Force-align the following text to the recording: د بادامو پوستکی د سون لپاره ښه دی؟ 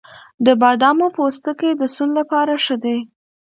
د 0.45 0.47
بادامو 0.61 1.07
پوستکی 1.15 1.71
د 1.75 1.83
سون 1.95 2.09
لپاره 2.19 2.53
ښه 2.65 2.75
دی؟ 2.83 2.97